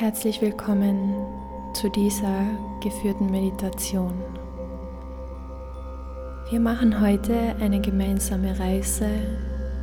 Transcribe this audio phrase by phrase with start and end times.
[0.00, 1.14] Herzlich willkommen
[1.74, 2.46] zu dieser
[2.82, 4.14] geführten Meditation.
[6.48, 9.10] Wir machen heute eine gemeinsame Reise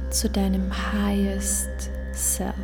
[0.09, 2.55] zu deinem Highest Self.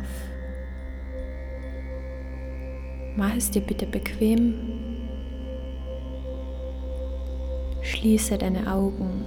[3.14, 4.54] Mach es dir bitte bequem.
[7.82, 9.26] Schließe deine Augen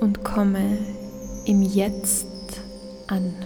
[0.00, 0.78] und komme
[1.44, 2.26] im Jetzt
[3.06, 3.36] an.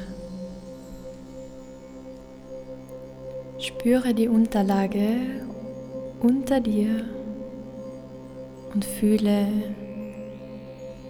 [3.86, 5.06] Spüre die Unterlage
[6.20, 7.04] unter dir
[8.74, 9.46] und fühle,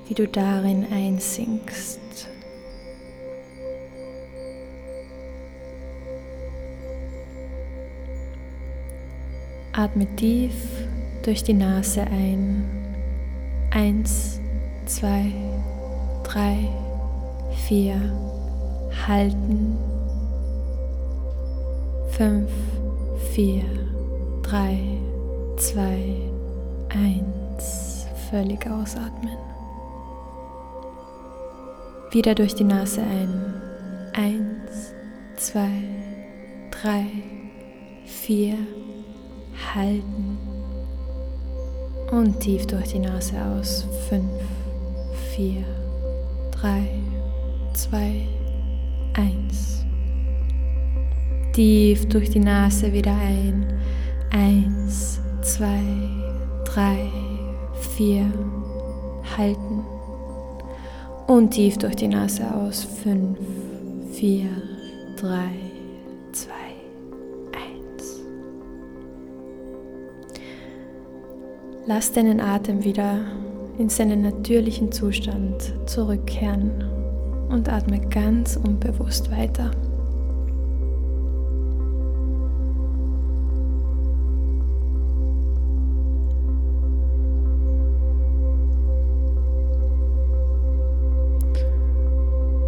[0.06, 2.28] wie du darin einsinkst.
[9.72, 10.52] Atme tief
[11.22, 12.62] durch die Nase ein.
[13.70, 14.38] Eins,
[14.84, 15.32] zwei,
[16.24, 16.68] drei,
[17.66, 17.98] vier.
[19.08, 19.78] Halten.
[22.16, 22.50] Fünf,
[23.36, 23.64] vier,
[24.42, 24.78] drei,
[25.58, 26.16] zwei,
[26.88, 28.06] eins.
[28.30, 29.36] Völlig ausatmen.
[32.12, 33.60] Wieder durch die Nase ein.
[34.14, 34.94] Eins,
[35.36, 35.82] zwei,
[36.70, 37.04] drei,
[38.06, 38.56] vier.
[39.74, 40.38] Halten.
[42.10, 43.86] Und tief durch die Nase aus.
[44.08, 44.32] Fünf,
[45.34, 45.62] vier,
[46.52, 46.88] drei,
[47.74, 48.26] zwei,
[49.12, 49.75] eins.
[51.56, 53.64] Tief durch die Nase wieder ein.
[54.30, 55.80] Eins, zwei,
[56.66, 57.08] drei,
[57.96, 58.30] vier.
[59.38, 59.82] Halten.
[61.26, 62.84] Und tief durch die Nase aus.
[62.84, 63.38] Fünf,
[64.12, 64.50] vier,
[65.16, 65.48] drei,
[66.32, 66.74] zwei,
[67.54, 68.20] eins.
[71.86, 73.20] Lass deinen Atem wieder
[73.78, 76.84] in seinen natürlichen Zustand zurückkehren
[77.48, 79.70] und atme ganz unbewusst weiter.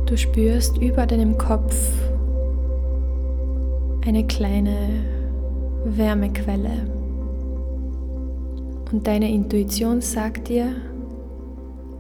[0.09, 1.77] Du spürst über deinem Kopf
[4.07, 5.05] eine kleine
[5.85, 6.87] Wärmequelle.
[8.91, 10.75] Und deine Intuition sagt dir,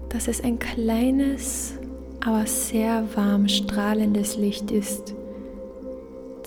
[0.09, 1.75] dass es ein kleines,
[2.25, 5.15] aber sehr warm strahlendes Licht ist,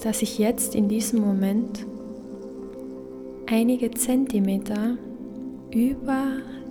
[0.04, 1.86] das sich jetzt in diesem Moment
[3.46, 4.98] einige Zentimeter
[5.70, 6.24] über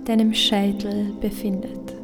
[0.03, 2.00] deinem Scheitel befindet.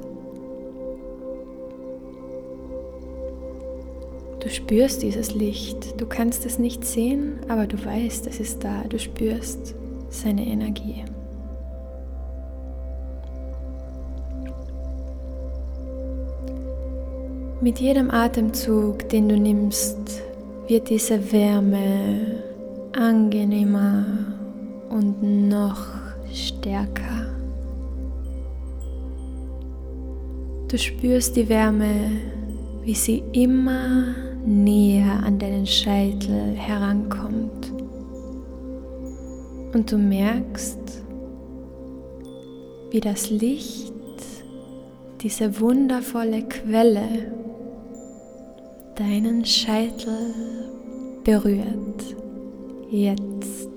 [4.39, 8.83] Du spürst dieses Licht, du kannst es nicht sehen, aber du weißt, es ist da,
[8.87, 9.73] du spürst
[10.09, 11.03] seine Energie.
[17.59, 20.21] Mit jedem Atemzug, den du nimmst,
[20.67, 22.43] wird diese Wärme
[22.95, 24.05] angenehmer
[24.89, 25.87] und noch
[26.31, 27.25] stärker.
[30.67, 32.11] Du spürst die Wärme,
[32.83, 37.71] wie sie immer näher an deinen Scheitel herankommt.
[39.73, 41.03] Und du merkst,
[42.89, 43.93] wie das Licht,
[45.21, 47.31] diese wundervolle Quelle,
[48.95, 50.33] deinen Scheitel
[51.25, 52.15] berührt.
[52.89, 53.67] Jetzt.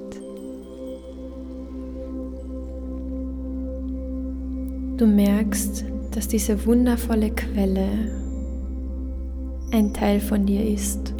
[4.96, 8.29] Du merkst, dass diese wundervolle Quelle
[9.72, 11.14] ein Teil von dir ist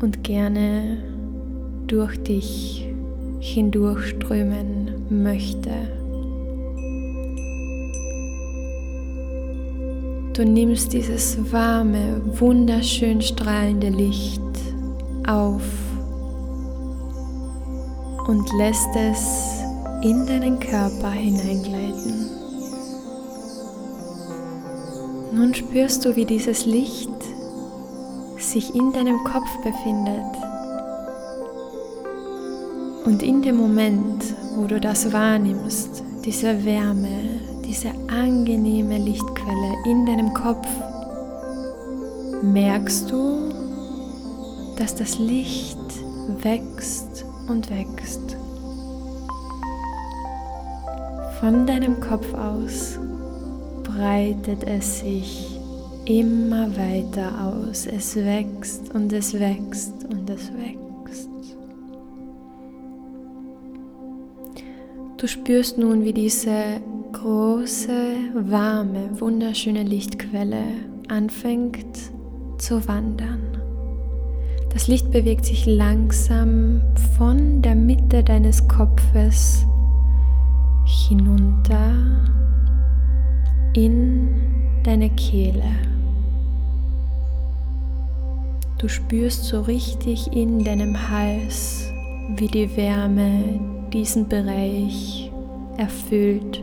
[0.00, 0.98] und gerne
[1.86, 2.88] durch dich
[3.40, 5.70] hindurchströmen möchte.
[10.34, 14.40] Du nimmst dieses warme, wunderschön strahlende Licht
[15.26, 15.62] auf
[18.26, 19.62] und lässt es
[20.02, 22.41] in deinen Körper hineingleiten.
[25.34, 27.08] Nun spürst du, wie dieses Licht
[28.36, 30.36] sich in deinem Kopf befindet.
[33.06, 34.22] Und in dem Moment,
[34.56, 40.68] wo du das wahrnimmst, diese Wärme, diese angenehme Lichtquelle in deinem Kopf,
[42.42, 43.48] merkst du,
[44.76, 45.78] dass das Licht
[46.42, 48.36] wächst und wächst.
[51.40, 52.98] Von deinem Kopf aus
[53.82, 55.58] breitet es sich
[56.04, 57.86] immer weiter aus.
[57.86, 61.28] Es wächst und es wächst und es wächst.
[65.16, 66.80] Du spürst nun, wie diese
[67.12, 70.64] große, warme, wunderschöne Lichtquelle
[71.08, 71.96] anfängt
[72.58, 73.52] zu wandern.
[74.72, 76.80] Das Licht bewegt sich langsam
[77.16, 79.66] von der Mitte deines Kopfes
[80.86, 81.94] hinunter
[83.74, 84.28] in
[84.82, 85.64] deine Kehle.
[88.78, 91.90] Du spürst so richtig in deinem Hals,
[92.36, 93.60] wie die Wärme
[93.92, 95.30] diesen Bereich
[95.76, 96.62] erfüllt.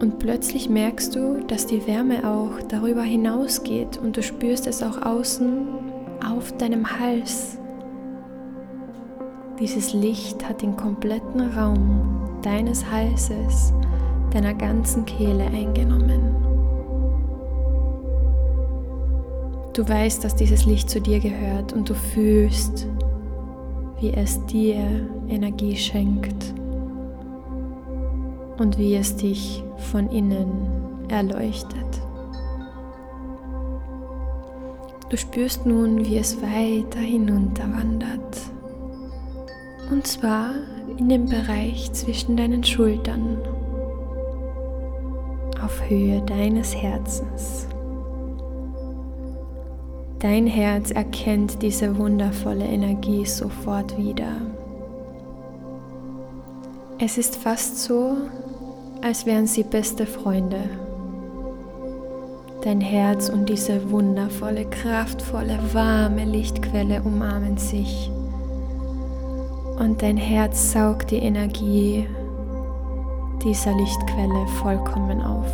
[0.00, 5.02] Und plötzlich merkst du, dass die Wärme auch darüber hinausgeht und du spürst es auch
[5.02, 5.66] außen
[6.24, 7.58] auf deinem Hals.
[9.58, 13.72] Dieses Licht hat den kompletten Raum deines Halses,
[14.30, 16.34] deiner ganzen Kehle eingenommen.
[19.72, 22.88] Du weißt, dass dieses Licht zu dir gehört und du fühlst,
[24.00, 26.54] wie es dir Energie schenkt
[28.58, 30.48] und wie es dich von innen
[31.08, 31.78] erleuchtet.
[35.08, 38.36] Du spürst nun, wie es weiter hinunter wandert.
[39.90, 40.50] Und zwar
[40.98, 43.38] in den Bereich zwischen deinen Schultern,
[45.68, 47.66] auf Höhe deines Herzens.
[50.18, 54.32] Dein Herz erkennt diese wundervolle Energie sofort wieder.
[56.98, 58.16] Es ist fast so,
[59.02, 60.70] als wären sie beste Freunde.
[62.62, 68.10] Dein Herz und diese wundervolle, kraftvolle, warme Lichtquelle umarmen sich.
[69.78, 72.06] Und dein Herz saugt die Energie
[73.42, 75.46] dieser Lichtquelle vollkommen auf.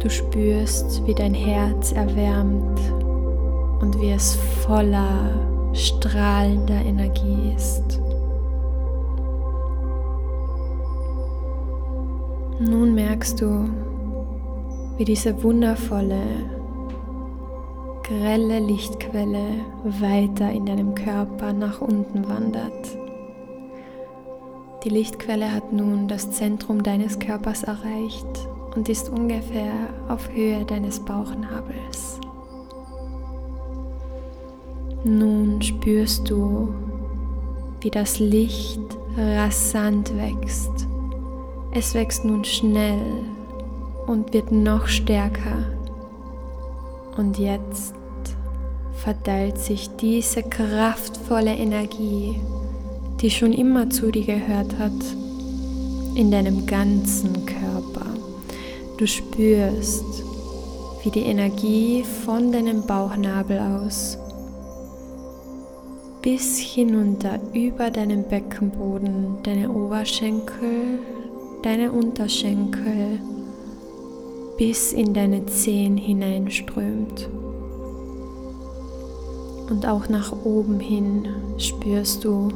[0.00, 2.80] Du spürst, wie dein Herz erwärmt
[3.80, 5.30] und wie es voller
[5.72, 8.00] strahlender Energie ist.
[12.60, 13.68] Nun merkst du,
[14.96, 16.22] wie diese wundervolle,
[18.08, 19.44] grelle Lichtquelle
[19.84, 22.96] weiter in deinem Körper nach unten wandert.
[24.82, 29.72] Die Lichtquelle hat nun das Zentrum deines Körpers erreicht und ist ungefähr
[30.08, 32.18] auf Höhe deines Bauchnabels.
[35.04, 36.72] Nun spürst du,
[37.82, 38.80] wie das Licht
[39.18, 40.88] rasant wächst.
[41.72, 43.24] Es wächst nun schnell
[44.06, 45.66] und wird noch stärker.
[47.16, 47.97] Und jetzt
[49.02, 52.40] verteilt sich diese kraftvolle Energie,
[53.20, 54.92] die schon immer zu dir gehört hat,
[56.14, 58.06] in deinem ganzen Körper.
[58.96, 60.04] Du spürst,
[61.02, 64.18] wie die Energie von deinem Bauchnabel aus
[66.20, 70.98] bis hinunter über deinen Beckenboden, deine Oberschenkel,
[71.62, 73.20] deine Unterschenkel
[74.58, 77.28] bis in deine Zehen hineinströmt.
[79.70, 81.28] Und auch nach oben hin
[81.58, 82.48] spürst du,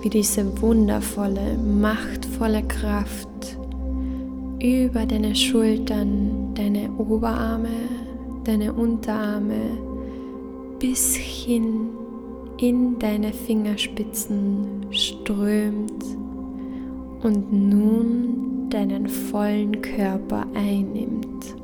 [0.00, 3.28] wie diese wundervolle, machtvolle Kraft
[4.60, 7.68] über deine Schultern, deine Oberarme,
[8.44, 9.78] deine Unterarme
[10.78, 11.90] bis hin
[12.58, 16.04] in deine Fingerspitzen strömt
[17.22, 21.54] und nun deinen vollen Körper einnimmt.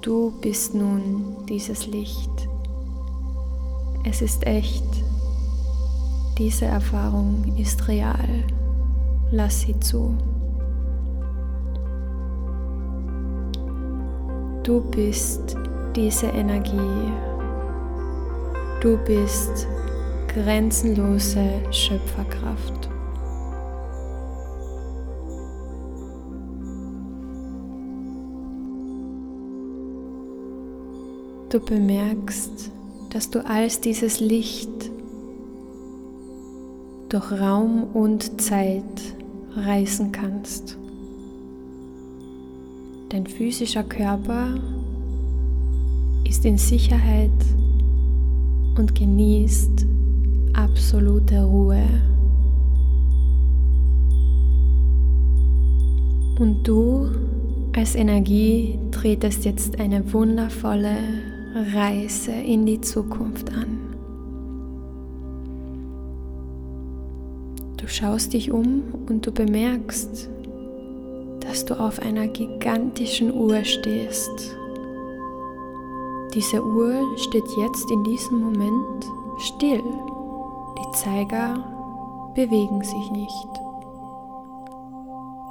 [0.00, 2.31] Du bist nun dieses Licht.
[4.04, 4.84] Es ist echt.
[6.36, 8.44] Diese Erfahrung ist real.
[9.30, 10.16] Lass sie zu.
[14.64, 15.56] Du bist
[15.94, 17.12] diese Energie.
[18.80, 19.68] Du bist
[20.28, 22.88] grenzenlose Schöpferkraft.
[31.50, 32.72] Du bemerkst,
[33.12, 34.90] dass du als dieses Licht
[37.10, 38.82] durch Raum und Zeit
[39.54, 40.78] reisen kannst.
[43.10, 44.54] Dein physischer Körper
[46.26, 47.30] ist in Sicherheit
[48.78, 49.84] und genießt
[50.54, 51.84] absolute Ruhe.
[56.40, 57.10] Und du
[57.76, 60.96] als Energie tretest jetzt eine wundervolle
[61.54, 63.78] Reise in die Zukunft an.
[67.76, 70.30] Du schaust dich um und du bemerkst,
[71.40, 74.56] dass du auf einer gigantischen Uhr stehst.
[76.32, 79.06] Diese Uhr steht jetzt in diesem Moment
[79.38, 79.82] still.
[80.78, 81.62] Die Zeiger
[82.34, 83.48] bewegen sich nicht.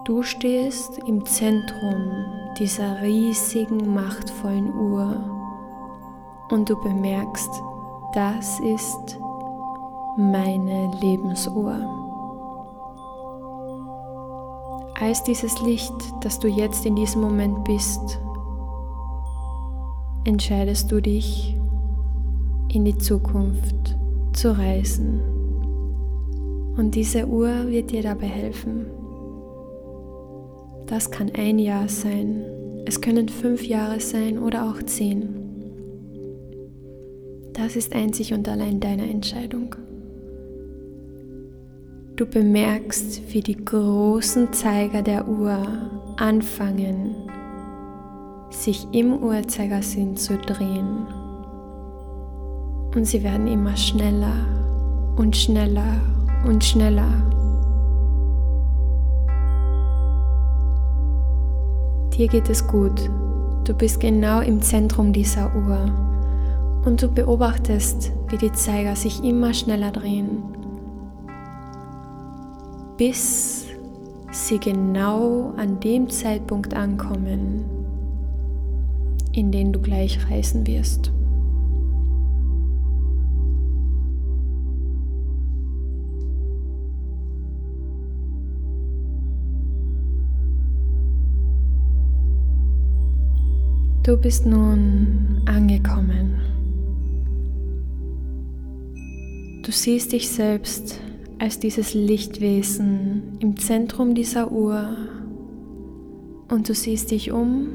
[0.05, 2.25] Du stehst im Zentrum
[2.57, 5.40] dieser riesigen, machtvollen Uhr
[6.51, 7.49] und du bemerkst,
[8.13, 9.17] das ist
[10.17, 11.75] meine Lebensuhr.
[14.99, 18.19] Als dieses Licht, das du jetzt in diesem Moment bist,
[20.25, 21.57] entscheidest du dich,
[22.67, 23.97] in die Zukunft
[24.33, 25.19] zu reisen.
[26.77, 28.85] Und diese Uhr wird dir dabei helfen.
[30.85, 32.45] Das kann ein Jahr sein,
[32.85, 35.40] es können fünf Jahre sein oder auch zehn.
[37.63, 39.75] Das ist einzig und allein deine Entscheidung.
[42.15, 45.59] Du bemerkst, wie die großen Zeiger der Uhr
[46.17, 47.15] anfangen,
[48.49, 51.05] sich im Uhrzeigersinn zu drehen.
[52.95, 54.47] Und sie werden immer schneller
[55.17, 56.01] und schneller
[56.47, 57.11] und schneller.
[62.17, 63.07] Dir geht es gut.
[63.65, 66.10] Du bist genau im Zentrum dieser Uhr
[66.85, 70.43] und du beobachtest, wie die Zeiger sich immer schneller drehen,
[72.97, 73.65] bis
[74.31, 77.65] sie genau an dem Zeitpunkt ankommen,
[79.31, 81.11] in den du gleich reisen wirst.
[94.03, 96.41] Du bist nun angekommen.
[99.63, 100.99] Du siehst dich selbst
[101.37, 104.97] als dieses Lichtwesen im Zentrum dieser Uhr
[106.49, 107.67] und du siehst dich um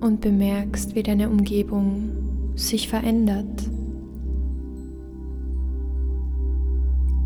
[0.00, 2.10] und bemerkst, wie deine Umgebung
[2.54, 3.68] sich verändert.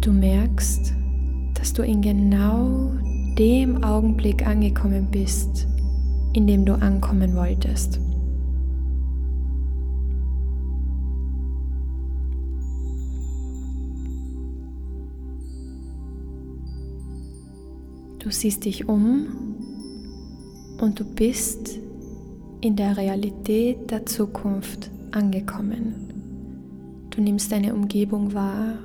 [0.00, 0.92] Du merkst,
[1.54, 2.90] dass du in genau
[3.38, 5.68] dem Augenblick angekommen bist,
[6.32, 8.00] in dem du ankommen wolltest.
[18.24, 19.26] Du siehst dich um
[20.80, 21.78] und du bist
[22.62, 25.94] in der Realität der Zukunft angekommen.
[27.10, 28.78] Du nimmst deine Umgebung wahr,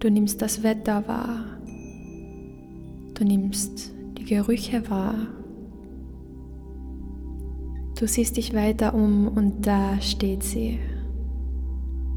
[0.00, 1.46] du nimmst das Wetter wahr,
[3.14, 5.28] du nimmst die Gerüche wahr.
[7.98, 10.78] Du siehst dich weiter um und da steht sie,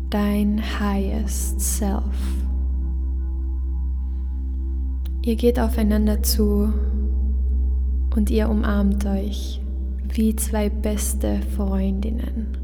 [0.10, 2.49] dein highest self.
[5.22, 6.72] Ihr geht aufeinander zu
[8.16, 9.62] und ihr umarmt euch
[10.14, 12.58] wie zwei beste Freundinnen.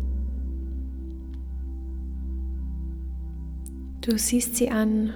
[4.02, 5.12] Du siehst sie an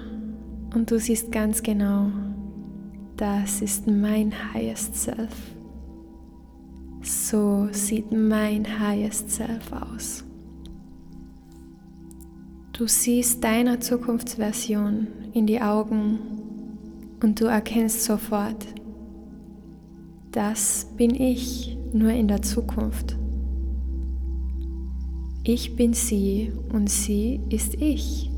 [0.74, 2.12] und du siehst ganz genau,
[3.15, 5.55] das ist mein highest self.
[7.01, 10.25] So sieht mein highest self aus.
[12.74, 16.19] Du siehst deiner Zukunftsversion in die Augen
[17.21, 18.65] und du erkennst sofort,
[20.31, 23.17] das bin ich nur in der Zukunft.
[25.43, 28.29] Ich bin sie und sie ist ich.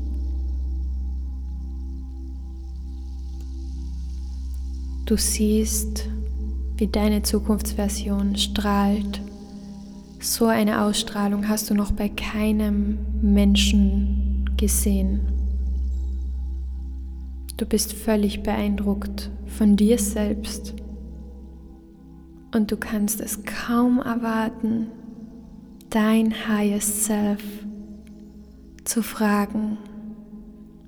[5.04, 6.08] Du siehst,
[6.76, 9.20] wie deine Zukunftsversion strahlt.
[10.20, 15.31] So eine Ausstrahlung hast du noch bei keinem Menschen gesehen.
[17.62, 20.74] Du bist völlig beeindruckt von dir selbst
[22.52, 24.88] und du kannst es kaum erwarten,
[25.88, 27.40] dein Highest Self
[28.82, 29.78] zu fragen,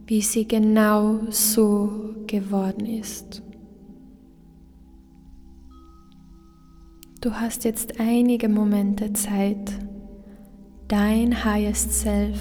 [0.08, 3.40] wie sie genau so geworden ist.
[7.20, 9.78] Du hast jetzt einige Momente Zeit,
[10.88, 12.40] dein Highest Self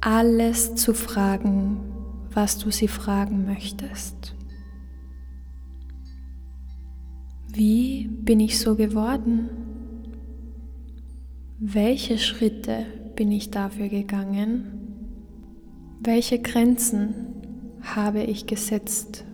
[0.00, 1.85] alles zu fragen,
[2.36, 4.34] was du sie fragen möchtest.
[7.48, 9.48] Wie bin ich so geworden?
[11.58, 12.84] Welche Schritte
[13.16, 14.66] bin ich dafür gegangen?
[16.00, 17.14] Welche Grenzen
[17.80, 19.24] habe ich gesetzt,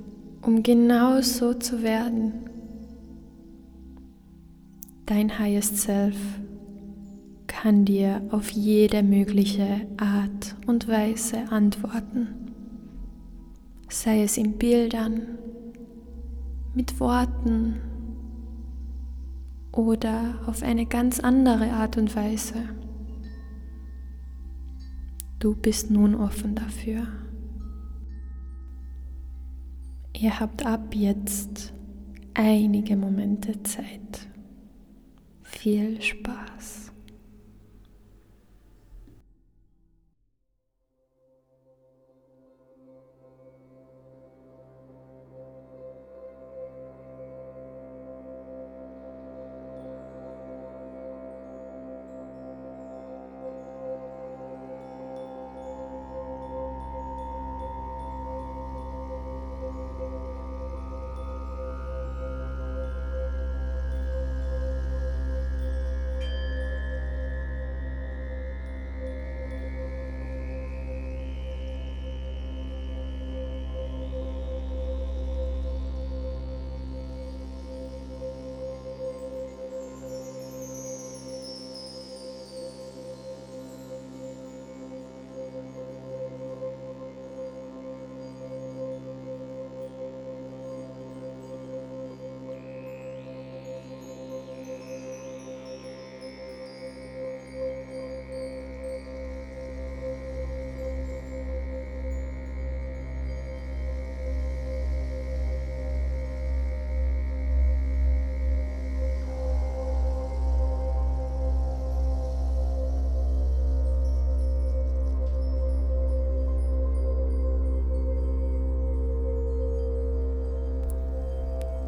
[0.40, 2.48] um genau so zu werden?
[5.06, 6.16] Dein Highest Self
[7.48, 12.51] kann dir auf jede mögliche Art und Weise antworten
[13.92, 15.38] sei es in Bildern,
[16.74, 17.80] mit Worten
[19.72, 22.68] oder auf eine ganz andere Art und Weise.
[25.38, 27.06] Du bist nun offen dafür.
[30.16, 31.72] Ihr habt ab jetzt
[32.34, 34.28] einige Momente Zeit.
[35.42, 36.91] viel Spaß.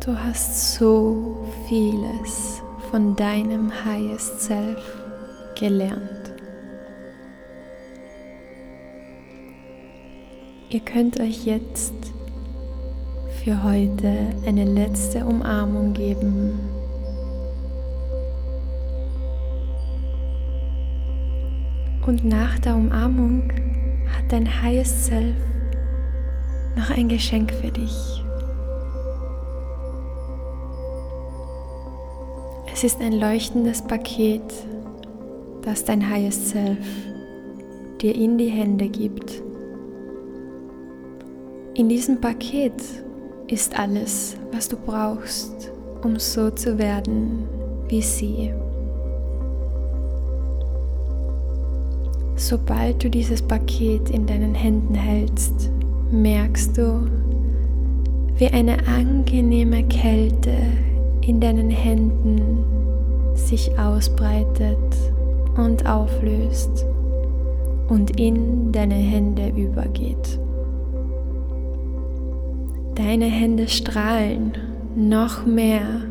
[0.04, 5.00] Du hast so vieles von deinem Highest Self
[5.58, 6.30] gelernt.
[10.68, 11.94] Ihr könnt euch jetzt
[13.42, 16.58] für heute eine letzte Umarmung geben.
[22.06, 23.50] Und nach der Umarmung
[24.14, 25.36] hat dein Highest Self
[26.76, 28.23] noch ein Geschenk für dich.
[32.84, 34.42] Es ist ein leuchtendes Paket,
[35.62, 36.86] das dein Highest Self
[38.02, 39.42] dir in die Hände gibt.
[41.72, 42.74] In diesem Paket
[43.46, 47.48] ist alles, was du brauchst, um so zu werden
[47.88, 48.52] wie sie.
[52.36, 55.70] Sobald du dieses Paket in deinen Händen hältst,
[56.10, 57.08] merkst du,
[58.36, 60.54] wie eine angenehme Kälte
[61.22, 62.73] in deinen Händen
[63.34, 64.76] sich ausbreitet
[65.56, 66.86] und auflöst
[67.88, 70.38] und in deine Hände übergeht.
[72.94, 74.52] Deine Hände strahlen
[74.96, 76.02] noch mehr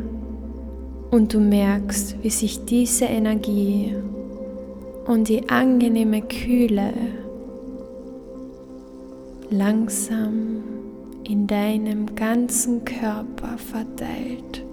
[1.11, 3.95] und du merkst, wie sich diese Energie
[5.05, 6.93] und die angenehme Kühle
[9.49, 10.63] langsam
[11.23, 14.65] in deinem ganzen Körper verteilt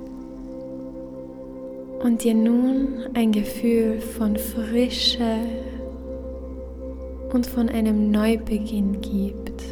[2.03, 5.37] und dir nun ein Gefühl von Frische
[7.33, 9.63] und von einem Neubeginn gibt.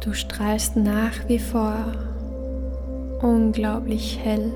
[0.00, 1.76] Du strahlst nach wie vor
[3.22, 4.52] unglaublich hell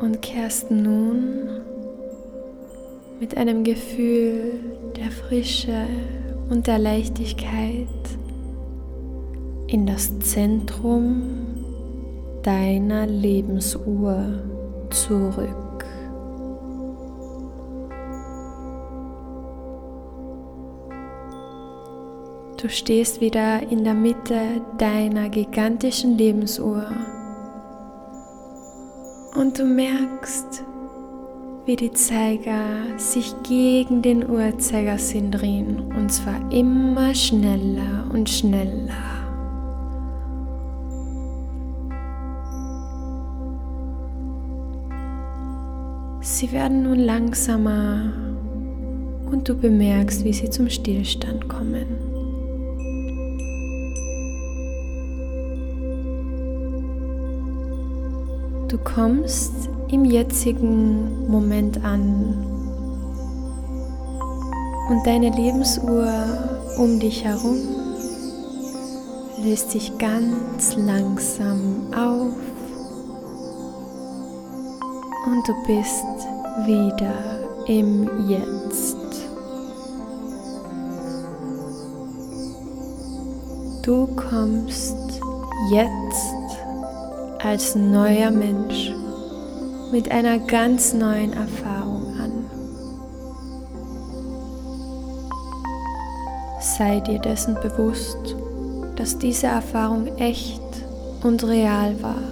[0.00, 1.60] und kehrst nun
[3.20, 4.60] mit einem Gefühl
[4.96, 5.86] der Frische
[6.50, 7.88] und der Leichtigkeit
[9.74, 11.20] in das Zentrum
[12.44, 14.40] deiner Lebensuhr
[14.90, 15.84] zurück.
[22.56, 26.86] Du stehst wieder in der Mitte deiner gigantischen Lebensuhr
[29.34, 30.62] und du merkst,
[31.66, 39.13] wie die Zeiger sich gegen den Uhrzeigersinn drehen und zwar immer schneller und schneller.
[46.44, 48.12] Sie werden nun langsamer
[49.32, 51.86] und du bemerkst, wie sie zum Stillstand kommen.
[58.68, 62.36] Du kommst im jetzigen Moment an
[64.90, 66.12] und deine Lebensuhr
[66.76, 67.56] um dich herum
[69.42, 72.36] löst sich ganz langsam auf
[75.26, 77.14] und du bist wieder
[77.66, 78.96] im Jetzt.
[83.82, 84.96] Du kommst
[85.72, 86.36] jetzt
[87.42, 88.92] als neuer Mensch
[89.92, 92.32] mit einer ganz neuen Erfahrung an.
[96.60, 98.36] Sei dir dessen bewusst,
[98.96, 100.62] dass diese Erfahrung echt
[101.22, 102.22] und real war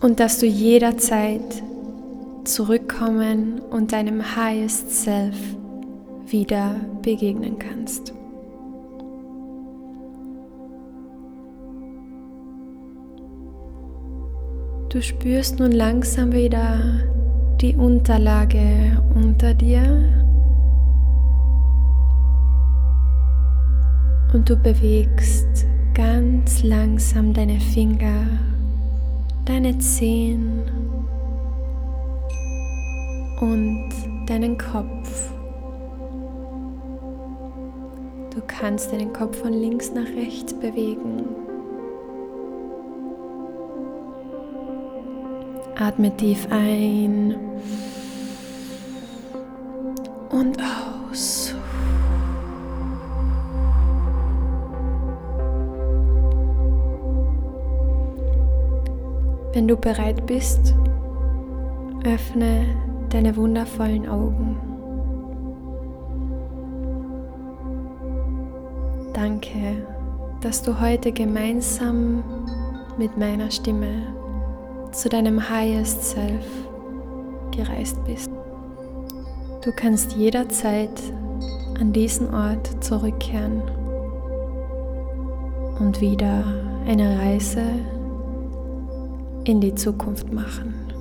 [0.00, 1.62] und dass du jederzeit
[2.44, 5.36] zurückkommen und deinem Highest Self
[6.26, 8.12] wieder begegnen kannst.
[14.88, 16.78] Du spürst nun langsam wieder
[17.60, 19.82] die Unterlage unter dir
[24.34, 28.26] und du bewegst ganz langsam deine Finger,
[29.44, 30.81] deine Zehen
[33.42, 33.90] und
[34.26, 35.30] deinen Kopf.
[38.34, 41.26] Du kannst deinen Kopf von links nach rechts bewegen
[45.82, 47.34] Atme tief ein
[50.30, 51.56] und aus.
[59.52, 60.72] Wenn du bereit bist,
[62.04, 64.56] öffne deine wundervollen Augen.
[69.12, 69.86] Danke,
[70.40, 72.24] dass du heute gemeinsam
[72.96, 74.06] mit meiner Stimme
[74.92, 76.46] zu deinem Highest Self
[77.54, 78.30] gereist bist.
[79.62, 80.90] Du kannst jederzeit
[81.78, 83.62] an diesen Ort zurückkehren
[85.78, 86.44] und wieder
[86.86, 87.62] eine Reise
[89.44, 90.91] in die Zukunft machen.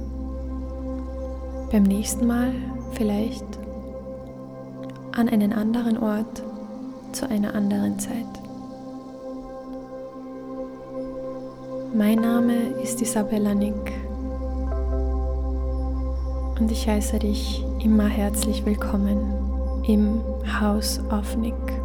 [1.71, 2.51] Beim nächsten Mal
[2.91, 3.45] vielleicht
[5.13, 6.43] an einen anderen Ort
[7.13, 8.27] zu einer anderen Zeit.
[11.95, 13.93] Mein Name ist Isabella Nick
[16.59, 19.21] und ich heiße dich immer herzlich willkommen
[19.87, 20.21] im
[20.59, 21.80] House of Nick.